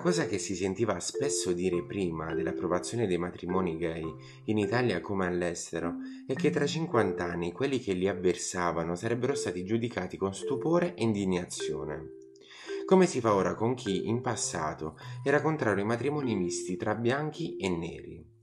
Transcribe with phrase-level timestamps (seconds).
[0.00, 4.02] Cosa che si sentiva spesso dire prima dell'approvazione dei matrimoni gay,
[4.44, 9.62] in Italia come all'estero, è che tra 50 anni quelli che li avversavano sarebbero stati
[9.62, 12.12] giudicati con stupore e indignazione.
[12.86, 17.58] Come si fa ora con chi, in passato, era contrario ai matrimoni misti tra bianchi
[17.58, 18.39] e neri.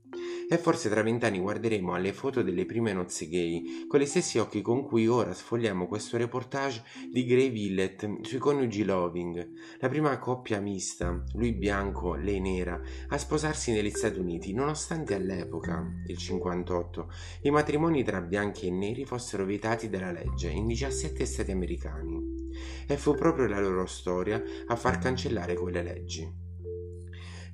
[0.50, 4.62] E forse tra vent'anni guarderemo alle foto delle prime nozze gay con gli stessi occhi
[4.62, 10.58] con cui ora sfogliamo questo reportage di Gray Villet sui coniugi Loving, la prima coppia
[10.58, 17.50] mista, lui bianco, lei nera, a sposarsi negli Stati Uniti, nonostante all'epoca, il 58, i
[17.50, 22.46] matrimoni tra bianchi e neri fossero vietati dalla legge in 17 stati americani.
[22.86, 26.47] E fu proprio la loro storia a far cancellare quelle leggi.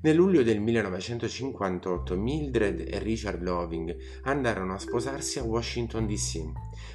[0.05, 6.43] Nel luglio del 1958 Mildred e Richard Loving andarono a sposarsi a Washington DC,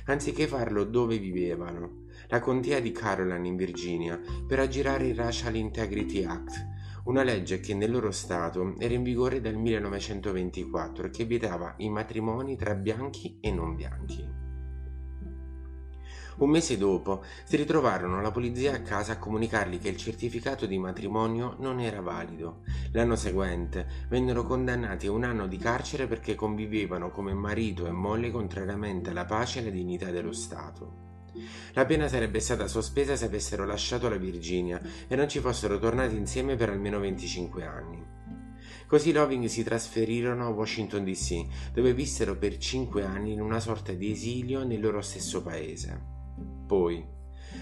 [0.05, 6.23] anziché farlo dove vivevano, la contea di Caroline in Virginia, per aggirare il Racial Integrity
[6.23, 6.67] Act,
[7.05, 11.89] una legge che nel loro stato era in vigore dal 1924 e che vietava i
[11.89, 14.28] matrimoni tra bianchi e non bianchi.
[16.39, 20.77] Un mese dopo si ritrovarono la polizia a casa a comunicargli che il certificato di
[20.77, 22.61] matrimonio non era valido.
[22.93, 28.31] L'anno seguente vennero condannati a un anno di carcere perché convivevano come marito e moglie
[28.31, 31.07] contrariamente alla pace e alla dignità dello Stato.
[31.73, 36.15] La pena sarebbe stata sospesa se avessero lasciato la Virginia e non ci fossero tornati
[36.15, 38.05] insieme per almeno 25 anni.
[38.87, 43.91] Così Loving si trasferirono a Washington DC, dove vissero per cinque anni in una sorta
[43.91, 46.18] di esilio nel loro stesso paese.
[46.69, 47.03] Poi,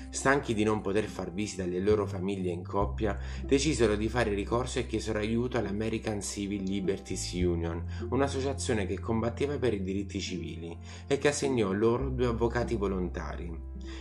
[0.10, 4.80] stanchi di non poter far visita alle loro famiglie in coppia, decisero di fare ricorso
[4.80, 11.18] e chiesero aiuto all'American Civil Liberties Union, un'associazione che combatteva per i diritti civili e
[11.18, 13.50] che assegnò loro due avvocati volontari,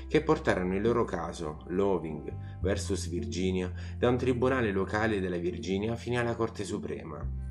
[0.08, 6.18] che portarono il loro caso, Loving vs Virginia, da un tribunale locale della Virginia fino
[6.18, 7.44] alla Corte Suprema.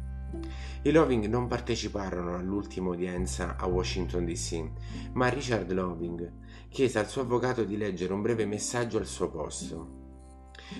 [0.82, 4.70] I Loving non parteciparono all'ultima udienza a Washington DC,
[5.14, 6.44] ma Richard Loving
[6.76, 10.04] chiese al suo avvocato di leggere un breve messaggio al suo posto.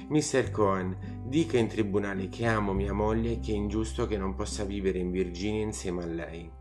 [0.10, 0.52] Mr.
[0.52, 4.66] Cohen, dica in tribunale che amo mia moglie e che è ingiusto che non possa
[4.66, 6.52] vivere in Virginia insieme a lei.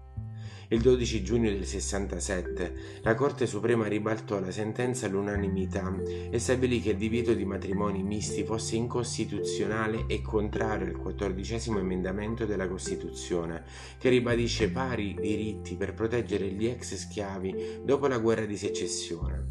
[0.74, 5.94] Il 12 giugno del 67 la Corte Suprema ribaltò la sentenza all'unanimità
[6.28, 12.44] e stabilì che il divieto di matrimoni misti fosse incostituzionale e contrario al quattordicesimo emendamento
[12.44, 13.62] della Costituzione,
[13.98, 19.44] che ribadisce pari diritti per proteggere gli ex schiavi dopo la guerra di secessione.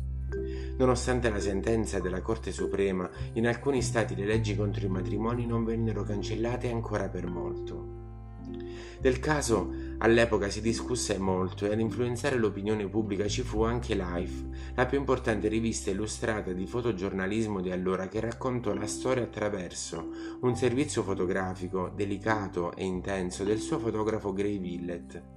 [0.77, 5.63] Nonostante la sentenza della Corte Suprema, in alcuni stati le leggi contro i matrimoni non
[5.63, 8.02] vennero cancellate ancora per molto.
[8.99, 14.71] Del caso all'epoca si discusse molto e ad influenzare l'opinione pubblica ci fu anche Life,
[14.75, 20.09] la più importante rivista illustrata di fotogiornalismo di allora che raccontò la storia attraverso
[20.41, 25.32] un servizio fotografico delicato e intenso del suo fotografo Gray Villet.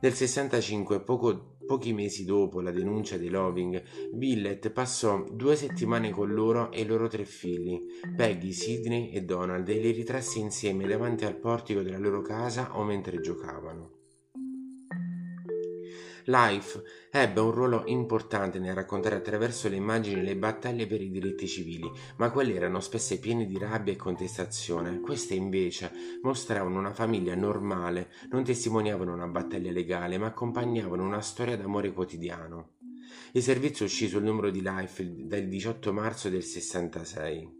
[0.00, 3.80] Nel 65, poco Pochi mesi dopo la denuncia dei Loving,
[4.12, 7.80] Billet passò due settimane con loro e i loro tre figli,
[8.16, 12.82] Peggy, Sidney e Donald, e li ritrasse insieme davanti al portico della loro casa o
[12.82, 13.98] mentre giocavano.
[16.24, 21.46] Life ebbe un ruolo importante nel raccontare attraverso le immagini le battaglie per i diritti
[21.46, 25.00] civili, ma quelle erano spesso piene di rabbia e contestazione.
[25.00, 25.90] Queste invece
[26.22, 32.76] mostravano una famiglia normale, non testimoniavano una battaglia legale, ma accompagnavano una storia d'amore quotidiano.
[33.32, 37.58] Il servizio uscì sul numero di Life dal 18 marzo del 66.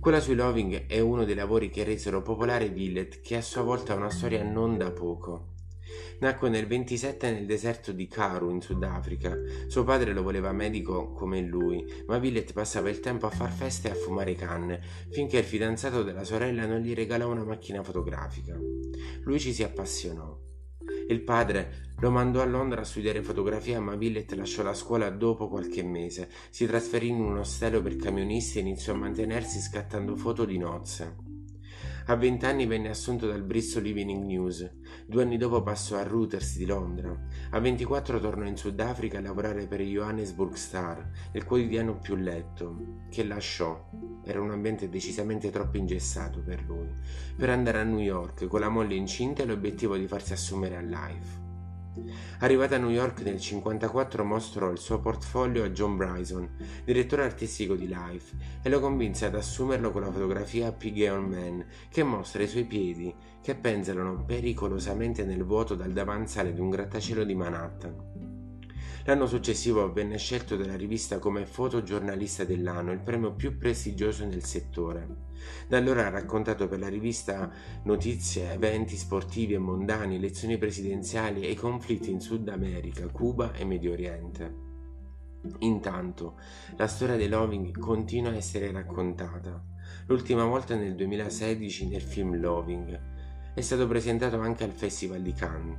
[0.00, 3.92] Quella sui Loving è uno dei lavori che resero popolare Villet, che a sua volta
[3.92, 5.59] ha una storia non da poco.
[6.20, 9.36] Nacque nel 27 nel deserto di Karoo in Sudafrica.
[9.66, 13.88] Suo padre lo voleva medico come lui, ma Billet passava il tempo a far feste
[13.88, 14.80] e a fumare canne,
[15.10, 18.58] finché il fidanzato della sorella non gli regalò una macchina fotografica.
[19.22, 20.48] Lui ci si appassionò.
[21.08, 25.48] Il padre lo mandò a Londra a studiare fotografia, ma Billet lasciò la scuola dopo
[25.48, 26.28] qualche mese.
[26.50, 31.29] Si trasferì in un ostello per camionisti e iniziò a mantenersi scattando foto di nozze.
[32.10, 34.68] A vent'anni venne assunto dal Bristol Evening News.
[35.06, 37.16] Due anni dopo passò a Reuters di Londra.
[37.50, 43.04] A 24 tornò in Sudafrica a lavorare per il Johannesburg Star, il quotidiano più letto,
[43.10, 43.88] che lasciò.
[44.24, 46.88] Era un ambiente decisamente troppo ingessato per lui,
[47.36, 50.80] per andare a New York con la moglie incinta e l'obiettivo di farsi assumere a
[50.80, 51.49] Life.
[52.38, 56.48] Arrivata a New York nel 1954 mostrò il suo portfolio a John Bryson,
[56.84, 62.02] direttore artistico di Life, e lo convinse ad assumerlo con la fotografia Pigeon Man, che
[62.02, 67.34] mostra i suoi piedi che penzolano pericolosamente nel vuoto dal davanzale di un grattacielo di
[67.34, 68.19] Manhattan.
[69.04, 75.28] L'anno successivo venne scelto dalla rivista come fotogiornalista dell'anno, il premio più prestigioso nel settore.
[75.66, 77.50] Da allora ha raccontato per la rivista
[77.84, 83.92] notizie, eventi sportivi e mondani, elezioni presidenziali e conflitti in Sud America, Cuba e Medio
[83.92, 84.68] Oriente.
[85.60, 86.38] Intanto,
[86.76, 89.64] la storia dei Loving continua a essere raccontata.
[90.06, 93.00] L'ultima volta nel 2016 nel film Loving,
[93.54, 95.76] è stato presentato anche al Festival di Cannes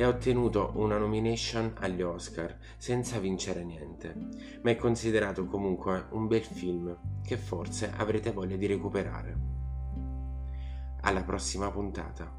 [0.00, 4.14] e ha ottenuto una nomination agli Oscar senza vincere niente,
[4.62, 9.36] ma è considerato comunque un bel film che forse avrete voglia di recuperare.
[11.02, 12.32] Alla prossima puntata.